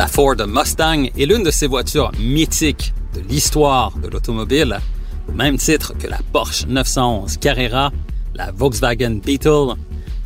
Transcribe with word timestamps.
La 0.00 0.06
Ford 0.06 0.36
Mustang 0.48 1.10
est 1.14 1.26
l'une 1.26 1.42
de 1.42 1.50
ces 1.50 1.66
voitures 1.66 2.10
mythiques 2.18 2.94
de 3.14 3.20
l'histoire 3.20 3.94
de 3.98 4.08
l'automobile, 4.08 4.80
au 5.28 5.32
même 5.32 5.58
titre 5.58 5.92
que 5.92 6.06
la 6.06 6.20
Porsche 6.32 6.64
911 6.64 7.36
Carrera, 7.36 7.92
la 8.34 8.50
Volkswagen 8.50 9.20
Beetle, 9.22 9.74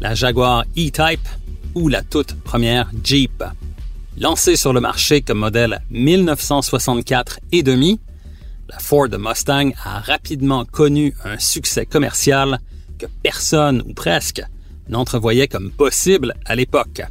la 0.01 0.15
Jaguar 0.15 0.63
E-Type 0.79 1.27
ou 1.75 1.89
la 1.89 2.03
toute 2.03 2.41
première 2.45 2.89
Jeep. 3.03 3.43
Lancée 4.17 4.55
sur 4.55 4.73
le 4.73 4.81
marché 4.81 5.23
comme 5.23 5.39
modèle 5.39 5.83
1964 5.91 7.41
et 7.51 7.65
demi, 7.65 7.99
la 8.69 8.79
Ford 8.79 9.09
Mustang 9.19 9.73
a 9.83 9.99
rapidement 9.99 10.65
connu 10.65 11.17
un 11.25 11.41
succès 11.41 11.85
commercial 11.85 12.61
que 12.97 13.07
personne 13.25 13.83
ou 13.85 13.93
presque 13.93 14.41
n'entrevoyait 14.89 15.49
comme 15.49 15.73
possible 15.73 16.33
à 16.45 16.55
l'époque. 16.55 17.03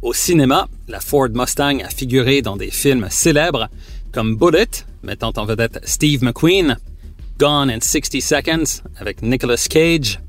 Au 0.00 0.12
cinéma, 0.12 0.68
la 0.86 1.00
Ford 1.00 1.28
Mustang 1.34 1.80
a 1.82 1.88
figuré 1.88 2.40
dans 2.40 2.56
des 2.56 2.70
films 2.70 3.08
célèbres 3.10 3.68
comme 4.12 4.36
Bullet, 4.36 4.68
mettant 5.02 5.32
en 5.36 5.44
vedette 5.44 5.80
Steve 5.84 6.22
McQueen, 6.22 6.76
Gone 7.36 7.68
in 7.68 7.80
60 7.80 8.22
Seconds 8.22 8.82
avec 8.98 9.22
Nicolas 9.22 9.66
Cage, 9.68 10.20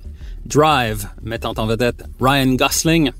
Drive, 0.43 1.07
mettant 1.21 1.53
en 1.57 1.67
vedette 1.67 2.03
Ryan 2.19 2.55
Gosling, 2.55 3.11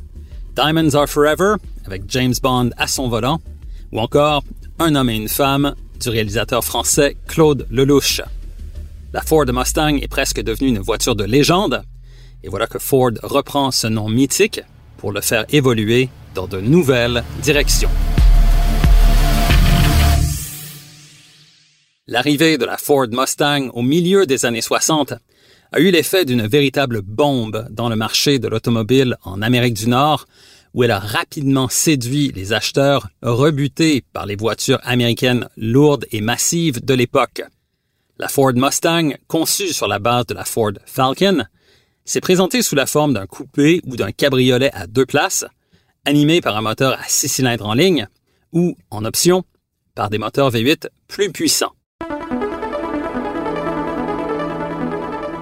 Diamonds 0.56 0.96
Are 0.96 1.08
Forever 1.08 1.58
avec 1.86 2.04
James 2.08 2.34
Bond 2.42 2.72
à 2.78 2.88
son 2.88 3.10
volant, 3.10 3.40
ou 3.92 4.00
encore 4.00 4.44
Un 4.80 4.96
homme 4.96 5.12
et 5.12 5.18
une 5.18 5.30
femme 5.30 5.76
du 6.02 6.10
réalisateur 6.10 6.64
français 6.64 7.16
Claude 7.28 7.68
Lelouch. 7.70 8.22
La 9.14 9.22
Ford 9.22 9.46
Mustang 9.46 9.98
est 9.98 10.08
presque 10.08 10.42
devenue 10.42 10.70
une 10.70 10.80
voiture 10.80 11.16
de 11.16 11.26
légende, 11.26 11.84
et 12.44 12.50
voilà 12.50 12.66
que 12.66 12.80
Ford 12.80 13.12
reprend 13.22 13.70
ce 13.70 13.86
nom 13.86 14.10
mythique 14.10 14.62
pour 14.98 15.12
le 15.12 15.22
faire 15.22 15.46
évoluer 15.50 16.10
de 16.48 16.62
nouvelles 16.62 17.24
directions. 17.42 17.90
L'arrivée 22.08 22.58
de 22.58 22.66
la 22.66 22.78
Ford 22.78 23.08
Mustang 23.12 23.70
au 23.74 23.82
milieu 23.82 24.26
des 24.26 24.46
années 24.46 24.62
60 24.62 25.14
a 25.72 25.80
eu 25.80 25.92
l'effet 25.92 26.26
d'une 26.26 26.48
véritable 26.48 27.02
bombe 27.02 27.68
dans 27.70 27.90
le 27.90 27.96
marché 27.96 28.40
de 28.40 28.48
l'automobile 28.48 29.18
en 29.24 29.42
Amérique 29.42 29.76
du 29.76 29.88
Nord, 29.88 30.26
où 30.74 30.84
elle 30.84 30.92
a 30.92 31.00
rapidement 31.00 31.70
séduit 31.70 32.32
les 32.36 32.54
acheteurs 32.54 33.10
rebutés 33.22 34.04
par 34.14 34.26
les 34.26 34.36
voitures 34.36 34.80
américaines 34.84 35.48
lourdes 35.58 36.06
et 36.12 36.22
massives 36.22 36.84
de 36.84 36.94
l'époque. 36.94 37.44
La 38.18 38.28
Ford 38.28 38.54
Mustang, 38.54 39.12
conçue 39.28 39.74
sur 39.74 39.88
la 39.88 40.00
base 40.00 40.26
de 40.26 40.34
la 40.34 40.46
Ford 40.46 40.74
Falcon, 40.86 41.46
s'est 42.06 42.22
présentée 42.22 42.64
sous 42.64 42.76
la 42.76 42.88
forme 42.88 43.14
d'un 43.14 43.28
coupé 43.28 43.82
ou 43.86 43.96
d'un 43.96 44.12
cabriolet 44.12 44.72
à 44.74 44.88
deux 44.88 45.06
places, 45.06 45.46
animé 46.06 46.42
par 46.42 46.58
un 46.58 46.62
moteur 46.62 46.94
à 46.94 47.04
six 47.08 47.30
cylindres 47.30 47.68
en 47.68 47.74
ligne, 47.74 48.08
ou, 48.54 48.76
en 48.90 49.06
option, 49.06 49.44
par 49.96 50.10
des 50.10 50.18
moteurs 50.18 50.52
V8 50.52 50.88
plus 51.08 51.32
puissants. 51.32 51.74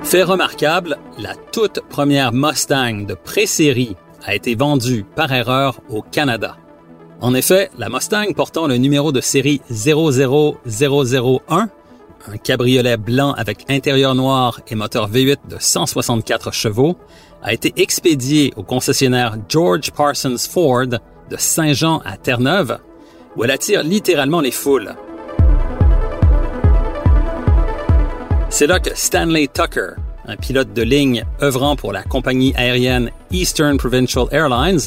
Fait 0.03 0.23
remarquable, 0.23 0.97
la 1.17 1.35
toute 1.35 1.81
première 1.89 2.31
Mustang 2.31 3.05
de 3.05 3.13
pré-série 3.13 3.95
a 4.25 4.35
été 4.35 4.55
vendue 4.55 5.05
par 5.15 5.33
erreur 5.33 5.81
au 5.89 6.01
Canada. 6.01 6.57
En 7.19 7.33
effet, 7.33 7.69
la 7.77 7.89
Mustang 7.89 8.33
portant 8.35 8.67
le 8.67 8.77
numéro 8.77 9.11
de 9.11 9.21
série 9.21 9.61
00001 9.69 11.69
un 12.27 12.37
cabriolet 12.37 12.97
blanc 12.97 13.33
avec 13.33 13.69
intérieur 13.69 14.15
noir 14.15 14.59
et 14.67 14.75
moteur 14.75 15.09
V8 15.09 15.37
de 15.49 15.57
164 15.59 16.51
chevaux, 16.51 16.97
a 17.41 17.53
été 17.53 17.73
expédié 17.77 18.53
au 18.55 18.63
concessionnaire 18.63 19.37
George 19.47 19.91
Parsons 19.91 20.37
Ford 20.49 20.87
de 20.87 21.37
Saint-Jean 21.37 22.01
à 22.05 22.17
Terre-Neuve, 22.17 22.79
où 23.35 23.43
elle 23.43 23.51
attire 23.51 23.83
littéralement 23.83 24.41
les 24.41 24.51
foules. 24.51 24.95
C'est 28.49 28.67
là 28.67 28.79
que 28.79 28.95
Stanley 28.95 29.47
Tucker, 29.47 29.91
un 30.25 30.35
pilote 30.35 30.73
de 30.73 30.81
ligne 30.81 31.23
œuvrant 31.41 31.75
pour 31.75 31.93
la 31.93 32.03
compagnie 32.03 32.53
aérienne 32.55 33.11
Eastern 33.31 33.77
Provincial 33.77 34.27
Airlines, 34.31 34.79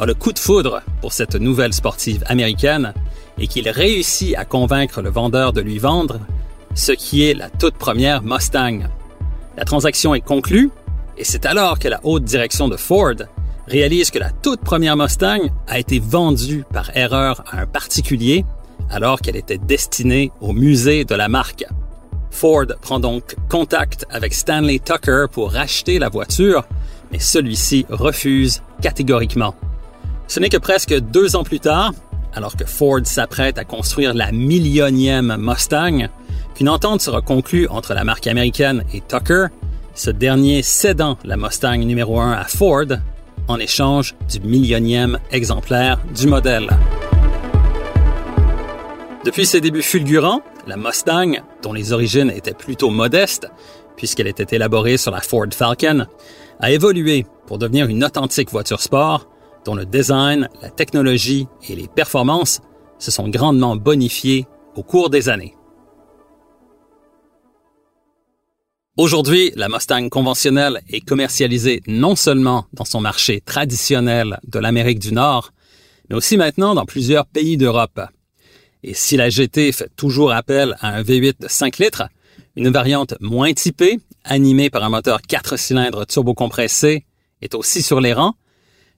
a 0.00 0.06
le 0.06 0.14
coup 0.14 0.32
de 0.32 0.38
foudre 0.38 0.82
pour 1.00 1.12
cette 1.12 1.36
nouvelle 1.36 1.72
sportive 1.72 2.24
américaine 2.26 2.92
et 3.38 3.46
qu'il 3.46 3.68
réussit 3.68 4.36
à 4.36 4.44
convaincre 4.44 5.00
le 5.00 5.10
vendeur 5.10 5.52
de 5.52 5.60
lui 5.60 5.78
vendre 5.78 6.18
ce 6.74 6.92
qui 6.92 7.24
est 7.28 7.34
la 7.34 7.50
toute 7.50 7.74
première 7.74 8.22
Mustang. 8.22 8.88
La 9.56 9.64
transaction 9.64 10.14
est 10.14 10.20
conclue 10.20 10.70
et 11.18 11.24
c'est 11.24 11.46
alors 11.46 11.78
que 11.78 11.88
la 11.88 12.00
haute 12.04 12.24
direction 12.24 12.68
de 12.68 12.76
Ford 12.76 13.14
réalise 13.66 14.10
que 14.10 14.18
la 14.18 14.30
toute 14.30 14.60
première 14.60 14.96
Mustang 14.96 15.50
a 15.68 15.78
été 15.78 15.98
vendue 15.98 16.64
par 16.72 16.96
erreur 16.96 17.44
à 17.50 17.60
un 17.60 17.66
particulier 17.66 18.44
alors 18.90 19.20
qu'elle 19.20 19.36
était 19.36 19.58
destinée 19.58 20.32
au 20.40 20.52
musée 20.52 21.04
de 21.04 21.14
la 21.14 21.28
marque. 21.28 21.64
Ford 22.30 22.66
prend 22.80 22.98
donc 22.98 23.36
contact 23.48 24.06
avec 24.10 24.32
Stanley 24.32 24.78
Tucker 24.78 25.26
pour 25.30 25.52
racheter 25.52 25.98
la 25.98 26.08
voiture, 26.08 26.64
mais 27.12 27.18
celui-ci 27.18 27.86
refuse 27.90 28.62
catégoriquement. 28.80 29.54
Ce 30.28 30.40
n'est 30.40 30.48
que 30.48 30.56
presque 30.56 30.98
deux 30.98 31.36
ans 31.36 31.44
plus 31.44 31.60
tard, 31.60 31.92
alors 32.34 32.56
que 32.56 32.64
Ford 32.64 33.00
s'apprête 33.04 33.58
à 33.58 33.64
construire 33.64 34.14
la 34.14 34.32
millionième 34.32 35.36
Mustang, 35.38 36.08
qu'une 36.62 36.68
entente 36.68 37.00
sera 37.00 37.20
conclue 37.22 37.66
entre 37.70 37.92
la 37.92 38.04
marque 38.04 38.28
américaine 38.28 38.84
et 38.94 39.00
Tucker, 39.00 39.46
ce 39.94 40.10
dernier 40.10 40.62
cédant 40.62 41.18
la 41.24 41.36
Mustang 41.36 41.78
numéro 41.78 42.20
1 42.20 42.30
à 42.34 42.44
Ford 42.44 42.86
en 43.48 43.58
échange 43.58 44.14
du 44.30 44.38
millionième 44.38 45.18
exemplaire 45.32 45.98
du 46.14 46.28
modèle. 46.28 46.70
Depuis 49.24 49.44
ses 49.44 49.60
débuts 49.60 49.82
fulgurants, 49.82 50.42
la 50.68 50.76
Mustang, 50.76 51.32
dont 51.64 51.72
les 51.72 51.92
origines 51.92 52.30
étaient 52.30 52.54
plutôt 52.54 52.90
modestes, 52.90 53.48
puisqu'elle 53.96 54.28
était 54.28 54.54
élaborée 54.54 54.98
sur 54.98 55.10
la 55.10 55.20
Ford 55.20 55.48
Falcon, 55.50 56.06
a 56.60 56.70
évolué 56.70 57.26
pour 57.48 57.58
devenir 57.58 57.88
une 57.88 58.04
authentique 58.04 58.52
voiture 58.52 58.80
sport 58.80 59.26
dont 59.64 59.74
le 59.74 59.84
design, 59.84 60.48
la 60.62 60.70
technologie 60.70 61.48
et 61.68 61.74
les 61.74 61.88
performances 61.88 62.60
se 63.00 63.10
sont 63.10 63.28
grandement 63.28 63.74
bonifiés 63.74 64.46
au 64.76 64.84
cours 64.84 65.10
des 65.10 65.28
années. 65.28 65.56
Aujourd'hui, 68.98 69.52
la 69.56 69.70
Mustang 69.70 70.10
conventionnelle 70.10 70.82
est 70.90 71.00
commercialisée 71.00 71.80
non 71.86 72.14
seulement 72.14 72.66
dans 72.74 72.84
son 72.84 73.00
marché 73.00 73.40
traditionnel 73.40 74.38
de 74.46 74.58
l'Amérique 74.58 74.98
du 74.98 75.14
Nord, 75.14 75.52
mais 76.10 76.16
aussi 76.16 76.36
maintenant 76.36 76.74
dans 76.74 76.84
plusieurs 76.84 77.24
pays 77.24 77.56
d'Europe. 77.56 78.02
Et 78.82 78.92
si 78.92 79.16
la 79.16 79.30
GT 79.30 79.72
fait 79.72 79.90
toujours 79.96 80.32
appel 80.32 80.76
à 80.80 80.88
un 80.88 81.02
V8 81.02 81.40
de 81.40 81.48
5 81.48 81.78
litres, 81.78 82.02
une 82.54 82.68
variante 82.68 83.14
moins 83.18 83.54
typée, 83.54 83.98
animée 84.24 84.68
par 84.68 84.84
un 84.84 84.90
moteur 84.90 85.22
4 85.22 85.56
cylindres 85.56 86.06
turbocompressé, 86.06 87.06
est 87.40 87.54
aussi 87.54 87.80
sur 87.80 87.98
les 87.98 88.12
rangs, 88.12 88.34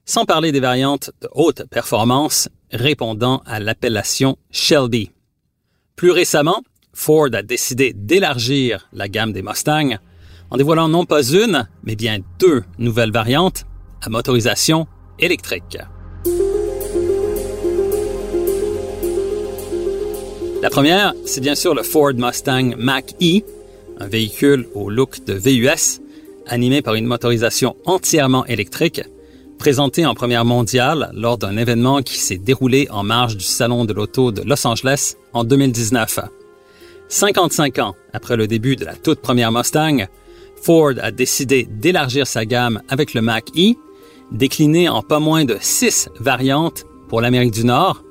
sans 0.03 0.25
parler 0.25 0.51
des 0.51 0.59
variantes 0.59 1.11
de 1.21 1.29
haute 1.31 1.63
performance 1.69 2.49
répondant 2.69 3.43
à 3.45 3.61
l'appellation 3.61 4.37
Shelby. 4.51 5.11
Plus 5.95 6.11
récemment, 6.11 6.63
Ford 6.95 7.29
a 7.33 7.43
décidé 7.43 7.93
d'élargir 7.93 8.87
la 8.93 9.09
gamme 9.09 9.33
des 9.33 9.43
Mustangs 9.43 9.99
en 10.49 10.57
dévoilant 10.57 10.87
non 10.87 11.05
pas 11.05 11.21
une, 11.23 11.67
mais 11.83 11.95
bien 11.95 12.19
deux 12.39 12.63
nouvelles 12.79 13.11
variantes 13.11 13.65
à 14.01 14.09
motorisation 14.09 14.87
électrique. 15.19 15.77
La 20.61 20.69
première, 20.69 21.13
c'est 21.25 21.41
bien 21.41 21.53
sûr 21.53 21.75
le 21.75 21.83
Ford 21.83 22.13
Mustang 22.15 22.75
Mach-E, 22.77 23.41
un 23.99 24.07
véhicule 24.07 24.67
au 24.73 24.89
look 24.89 25.23
de 25.25 25.33
VUS, 25.33 26.01
animé 26.47 26.81
par 26.81 26.95
une 26.95 27.05
motorisation 27.05 27.75
entièrement 27.85 28.45
électrique, 28.45 29.01
présenté 29.59 30.05
en 30.05 30.15
première 30.15 30.45
mondiale 30.45 31.11
lors 31.13 31.37
d'un 31.37 31.57
événement 31.57 32.01
qui 32.01 32.17
s'est 32.17 32.37
déroulé 32.37 32.87
en 32.89 33.03
marge 33.03 33.35
du 33.35 33.43
Salon 33.43 33.83
de 33.83 33.93
l'Auto 33.93 34.31
de 34.31 34.41
Los 34.43 34.65
Angeles 34.65 35.15
en 35.33 35.43
2019. 35.43 36.19
55 37.07 37.79
ans 37.79 37.95
après 38.13 38.35
le 38.35 38.47
début 38.47 38.75
de 38.75 38.85
la 38.85 38.95
toute 38.95 39.21
première 39.21 39.51
Mustang, 39.51 40.07
Ford 40.61 40.93
a 41.01 41.11
décidé 41.11 41.67
d'élargir 41.69 42.25
sa 42.25 42.45
gamme 42.45 42.81
avec 42.89 43.13
le 43.13 43.21
Mach-E, 43.21 43.75
décliné 44.31 44.89
en 44.89 45.01
pas 45.01 45.19
moins 45.19 45.45
de 45.45 45.57
six 45.61 46.09
variantes 46.19 46.85
pour 47.07 47.21
l'Amérique 47.21 47.53
du 47.53 47.65
Nord, 47.65 48.03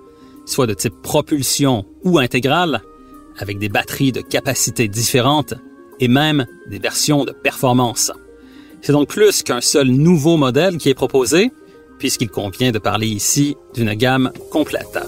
soit 0.46 0.66
de 0.66 0.74
type 0.74 0.94
propulsion 1.02 1.84
ou 2.04 2.18
intégrale, 2.18 2.82
avec 3.38 3.58
des 3.58 3.68
batteries 3.68 4.12
de 4.12 4.20
capacités 4.20 4.88
différentes 4.88 5.54
et 5.98 6.08
même 6.08 6.46
des 6.68 6.78
versions 6.78 7.24
de 7.24 7.32
performance. 7.32 8.12
C'est 8.80 8.92
donc 8.92 9.08
plus 9.08 9.42
qu'un 9.42 9.60
seul 9.60 9.88
nouveau 9.88 10.36
modèle 10.36 10.76
qui 10.76 10.90
est 10.90 10.94
proposé, 10.94 11.50
puisqu'il 11.98 12.28
convient 12.28 12.70
de 12.70 12.78
parler 12.78 13.08
ici 13.08 13.56
d'une 13.74 13.94
gamme 13.94 14.30
complète. 14.50 14.98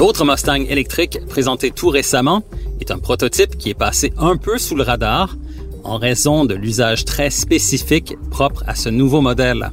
L'autre 0.00 0.24
Mustang 0.24 0.64
électrique 0.66 1.18
présenté 1.28 1.72
tout 1.72 1.90
récemment 1.90 2.42
est 2.80 2.90
un 2.90 2.98
prototype 2.98 3.58
qui 3.58 3.68
est 3.68 3.74
passé 3.74 4.14
un 4.16 4.38
peu 4.38 4.56
sous 4.56 4.74
le 4.74 4.82
radar 4.82 5.36
en 5.84 5.98
raison 5.98 6.46
de 6.46 6.54
l'usage 6.54 7.04
très 7.04 7.28
spécifique 7.28 8.16
propre 8.30 8.64
à 8.66 8.74
ce 8.74 8.88
nouveau 8.88 9.20
modèle. 9.20 9.70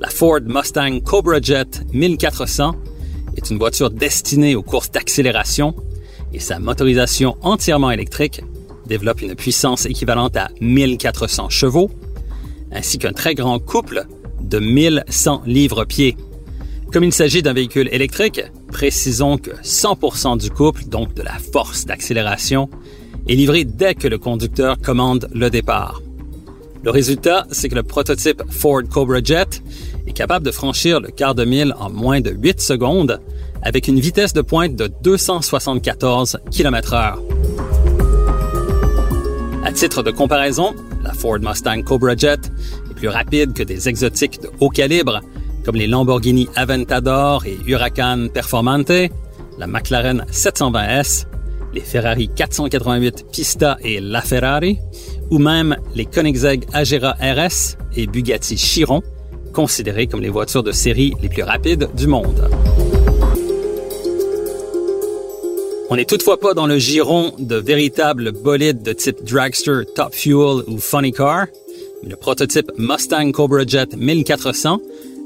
La 0.00 0.08
Ford 0.08 0.38
Mustang 0.46 1.00
Cobra 1.00 1.40
Jet 1.42 1.82
1400 1.92 2.76
est 3.36 3.50
une 3.50 3.58
voiture 3.58 3.90
destinée 3.90 4.54
aux 4.54 4.62
courses 4.62 4.92
d'accélération 4.92 5.74
et 6.32 6.38
sa 6.38 6.60
motorisation 6.60 7.36
entièrement 7.42 7.90
électrique 7.90 8.42
développe 8.86 9.20
une 9.20 9.34
puissance 9.34 9.84
équivalente 9.84 10.36
à 10.36 10.50
1400 10.60 11.48
chevaux, 11.48 11.90
ainsi 12.70 12.98
qu'un 12.98 13.12
très 13.12 13.34
grand 13.34 13.58
couple 13.58 14.06
de 14.40 14.60
1100 14.60 15.42
livres-pieds. 15.44 16.16
Comme 16.92 17.02
il 17.02 17.12
s'agit 17.12 17.42
d'un 17.42 17.52
véhicule 17.52 17.88
électrique, 17.90 18.42
précisons 18.70 19.36
que 19.36 19.50
100% 19.62 20.38
du 20.38 20.50
couple, 20.50 20.84
donc 20.84 21.14
de 21.14 21.22
la 21.22 21.38
force 21.52 21.84
d'accélération, 21.84 22.70
est 23.28 23.34
livré 23.34 23.64
dès 23.64 23.94
que 23.94 24.08
le 24.08 24.18
conducteur 24.18 24.78
commande 24.80 25.28
le 25.34 25.50
départ. 25.50 26.00
Le 26.82 26.90
résultat, 26.90 27.46
c'est 27.50 27.68
que 27.68 27.74
le 27.74 27.82
prototype 27.82 28.42
Ford 28.48 28.82
Cobra 28.88 29.20
Jet 29.22 29.62
est 30.06 30.12
capable 30.12 30.46
de 30.46 30.50
franchir 30.50 31.00
le 31.00 31.08
quart 31.08 31.34
de 31.34 31.44
mille 31.44 31.74
en 31.78 31.90
moins 31.90 32.22
de 32.22 32.30
8 32.30 32.60
secondes 32.60 33.20
avec 33.62 33.86
une 33.86 34.00
vitesse 34.00 34.32
de 34.32 34.40
pointe 34.40 34.76
de 34.76 34.90
274 35.02 36.38
km/h. 36.50 37.18
À 39.62 39.72
titre 39.72 40.02
de 40.02 40.10
comparaison, 40.10 40.74
la 41.04 41.12
Ford 41.12 41.38
Mustang 41.40 41.82
Cobra 41.82 42.16
Jet 42.16 42.40
est 42.90 42.94
plus 42.94 43.08
rapide 43.08 43.52
que 43.52 43.62
des 43.62 43.88
exotiques 43.88 44.40
de 44.40 44.50
haut 44.60 44.70
calibre 44.70 45.20
comme 45.64 45.76
les 45.76 45.86
Lamborghini 45.86 46.48
Aventador 46.56 47.44
et 47.46 47.58
Huracan 47.66 48.28
Performante, 48.32 49.10
la 49.58 49.66
McLaren 49.66 50.24
720S, 50.30 51.26
les 51.74 51.80
Ferrari 51.80 52.28
488 52.34 53.26
Pista 53.30 53.76
et 53.82 54.00
LaFerrari, 54.00 54.78
ou 55.30 55.38
même 55.38 55.76
les 55.94 56.06
Koenigsegg 56.06 56.64
Agera 56.72 57.12
RS 57.20 57.76
et 57.96 58.06
Bugatti 58.06 58.56
Chiron, 58.56 59.02
considérées 59.52 60.06
comme 60.06 60.22
les 60.22 60.30
voitures 60.30 60.62
de 60.62 60.72
série 60.72 61.14
les 61.22 61.28
plus 61.28 61.42
rapides 61.42 61.88
du 61.96 62.06
monde. 62.06 62.48
On 65.92 65.96
n'est 65.96 66.04
toutefois 66.04 66.38
pas 66.38 66.54
dans 66.54 66.68
le 66.68 66.78
giron 66.78 67.32
de 67.38 67.56
véritables 67.56 68.30
bolides 68.30 68.82
de 68.82 68.92
type 68.92 69.24
dragster, 69.24 69.82
top 69.96 70.14
fuel 70.14 70.62
ou 70.68 70.78
funny 70.78 71.10
car, 71.10 71.46
mais 72.02 72.10
le 72.10 72.16
prototype 72.16 72.70
Mustang 72.78 73.32
Cobra 73.32 73.64
Jet 73.66 73.96
1400 73.96 74.80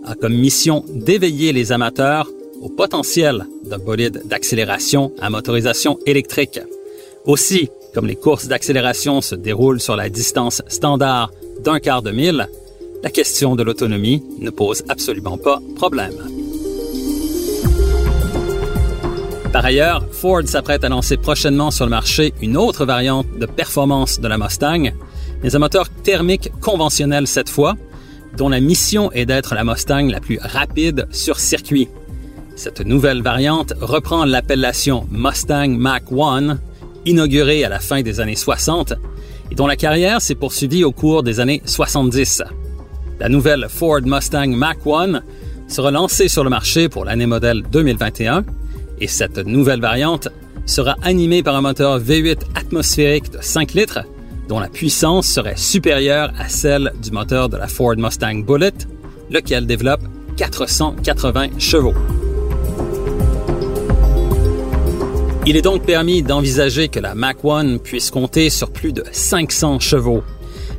a 0.05 0.15
comme 0.15 0.35
mission 0.35 0.85
d'éveiller 0.89 1.53
les 1.53 1.73
amateurs 1.73 2.29
au 2.61 2.69
potentiel 2.69 3.47
d'un 3.65 3.79
bolide 3.79 4.23
d'accélération 4.27 5.13
à 5.21 5.31
motorisation 5.31 5.99
électrique. 6.07 6.61
Aussi, 7.27 7.71
comme 7.95 8.07
les 8.07 8.17
courses 8.17 8.49
d'accélération 8.49 9.21
se 9.21 9.35
déroulent 9.35 9.81
sur 9.81 9.97
la 9.97 10.09
distance 10.09 10.63
standard 10.69 11.31
d'un 11.63 11.79
quart 11.79 12.03
de 12.03 12.11
mille, 12.11 12.49
la 13.03 13.11
question 13.11 13.55
de 13.55 13.63
l'autonomie 13.63 14.23
ne 14.39 14.51
pose 14.51 14.83
absolument 14.89 15.39
pas 15.39 15.61
problème. 15.77 16.15
Par 19.53 19.65
ailleurs, 19.65 20.05
Ford 20.11 20.43
s'apprête 20.47 20.83
à 20.83 20.89
lancer 20.89 21.17
prochainement 21.17 21.71
sur 21.71 21.85
le 21.85 21.91
marché 21.91 22.35
une 22.43 22.57
autre 22.57 22.85
variante 22.85 23.27
de 23.39 23.47
performance 23.47 24.19
de 24.19 24.27
la 24.27 24.37
Mustang, 24.37 24.91
mais 25.43 25.55
un 25.55 25.59
moteur 25.61 25.89
thermique 26.03 26.51
conventionnel 26.61 27.29
cette 27.29 27.49
fois, 27.49 27.77
dont 28.37 28.49
la 28.49 28.61
mission 28.61 29.13
est 29.13 29.27
d'être 29.27 29.55
la 29.55 29.65
Mustang 29.65 30.09
la 30.09 30.21
plus 30.21 30.39
rapide 30.41 31.07
sur 31.11 31.39
circuit. 31.39 31.89
Cette 32.57 32.81
nouvelle 32.81 33.23
variante 33.23 33.75
reprend 33.81 34.25
l'appellation 34.25 35.07
Mustang 35.11 35.77
Mach 35.77 36.03
1, 36.11 36.59
inaugurée 37.07 37.65
à 37.65 37.69
la 37.69 37.81
fin 37.81 38.03
des 38.03 38.21
années 38.21 38.37
60, 38.37 38.95
et 39.51 39.55
dont 39.55 39.67
la 39.67 39.77
carrière 39.77 40.21
s'est 40.21 40.35
poursuivie 40.35 40.85
au 40.85 40.93
cours 40.93 41.23
des 41.23 41.41
années 41.41 41.63
70. 41.65 42.43
La 43.21 43.29
nouvelle 43.29 43.67
Ford 43.69 44.03
Mustang 44.05 44.49
Mach 44.49 44.87
1 44.87 45.21
sera 45.69 45.91
lancée 45.91 46.29
sur 46.29 46.45
le 46.45 46.51
marché 46.51 46.89
pour 46.89 47.05
l'année 47.05 47.27
modèle 47.27 47.63
2021 47.71 48.45
et 49.01 49.09
cette 49.09 49.39
nouvelle 49.39 49.81
variante 49.81 50.29
sera 50.67 50.97
animée 51.03 51.43
par 51.43 51.57
un 51.57 51.61
moteur 51.61 52.01
V8 52.01 52.39
atmosphérique 52.55 53.31
de 53.31 53.39
5 53.41 53.75
litres 53.75 54.01
dont 54.49 54.61
la 54.61 54.69
puissance 54.69 55.27
serait 55.27 55.57
supérieure 55.57 56.33
à 56.39 56.49
celle 56.49 56.93
du 57.03 57.11
moteur 57.11 57.49
de 57.49 57.57
la 57.57 57.69
Ford 57.69 57.97
Mustang 57.97 58.45
Bullet, 58.45 58.73
lequel 59.31 59.67
développe 59.67 60.03
480 60.37 61.59
chevaux. 61.59 61.95
Il 65.47 65.57
est 65.57 65.63
donc 65.63 65.85
permis 65.85 66.23
d'envisager 66.23 66.89
que 66.89 67.01
la 67.01 67.15
Mach 67.15 67.45
1 67.45 67.77
puisse 67.79 68.11
compter 68.11 68.49
sur 68.49 68.71
plus 68.71 68.95
de 68.95 69.05
500 69.13 69.79
chevaux. 69.79 70.23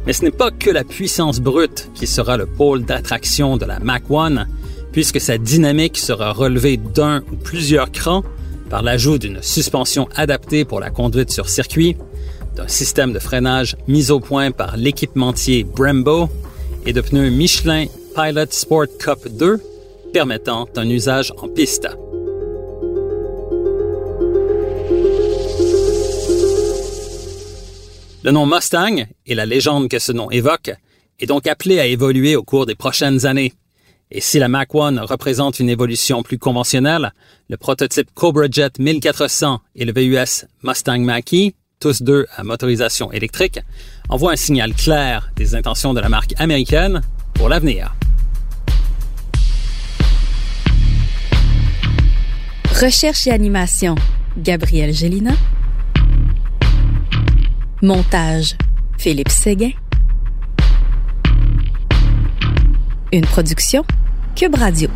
Mais 0.07 0.13
ce 0.13 0.23
n'est 0.23 0.31
pas 0.31 0.49
que 0.49 0.71
la 0.71 0.83
puissance 0.83 1.39
brute 1.39 1.91
qui 1.93 2.07
sera 2.07 2.35
le 2.35 2.47
pôle 2.47 2.83
d'attraction 2.83 3.57
de 3.57 3.65
la 3.65 3.79
Mach 3.79 4.09
1, 4.09 4.47
puisque 4.91 5.21
sa 5.21 5.37
dynamique 5.37 5.97
sera 5.97 6.31
relevée 6.31 6.77
d'un 6.77 7.21
ou 7.31 7.35
plusieurs 7.35 7.91
crans 7.91 8.23
par 8.69 8.81
l'ajout 8.81 9.19
d'une 9.19 9.41
suspension 9.43 10.09
adaptée 10.15 10.65
pour 10.65 10.79
la 10.79 10.89
conduite 10.89 11.29
sur 11.29 11.47
circuit, 11.47 11.95
d'un 12.55 12.67
système 12.67 13.13
de 13.13 13.19
freinage 13.19 13.75
mis 13.87 14.11
au 14.11 14.19
point 14.19 14.51
par 14.51 14.77
l'équipementier 14.77 15.63
Brembo 15.63 16.29
et 16.85 16.93
de 16.93 17.01
pneus 17.01 17.29
Michelin 17.29 17.85
Pilot 18.15 18.51
Sport 18.51 18.87
Cup 18.99 19.27
2 19.29 19.61
permettant 20.13 20.67
un 20.77 20.89
usage 20.89 21.33
en 21.37 21.49
piste. 21.49 21.87
Le 28.23 28.31
nom 28.31 28.45
Mustang 28.45 29.05
et 29.25 29.35
la 29.35 29.45
légende 29.45 29.89
que 29.89 29.99
ce 29.99 30.11
nom 30.11 30.31
évoque 30.31 30.71
est 31.19 31.27
donc 31.27 31.47
appelé 31.47 31.79
à 31.79 31.85
évoluer 31.85 32.35
au 32.35 32.43
cours 32.43 32.65
des 32.65 32.75
prochaines 32.75 33.25
années. 33.25 33.53
Et 34.11 34.21
si 34.21 34.39
la 34.39 34.47
Mach 34.47 34.73
1 34.73 35.01
représente 35.01 35.59
une 35.59 35.69
évolution 35.69 36.23
plus 36.23 36.37
conventionnelle, 36.37 37.13
le 37.49 37.57
prototype 37.57 38.09
Cobra 38.13 38.45
Jet 38.49 38.79
1400 38.79 39.59
et 39.75 39.85
le 39.85 39.93
VUS 39.93 40.45
Mustang 40.63 40.99
Mach-E, 40.99 41.51
tous 41.79 42.01
deux 42.01 42.25
à 42.35 42.43
motorisation 42.43 43.11
électrique, 43.11 43.59
envoient 44.09 44.33
un 44.33 44.37
signal 44.37 44.73
clair 44.73 45.31
des 45.35 45.55
intentions 45.55 45.93
de 45.93 45.99
la 45.99 46.09
marque 46.09 46.33
américaine 46.37 47.01
pour 47.33 47.49
l'avenir. 47.49 47.95
Recherche 52.81 53.27
et 53.27 53.31
animation, 53.31 53.95
Gabriel 54.37 54.93
Gélina. 54.93 55.31
Montage, 57.81 58.55
Philippe 58.97 59.29
Séguin. 59.29 59.71
Une 63.13 63.25
production 63.25 63.85
Cube 64.35 64.55
Radio. 64.55 64.89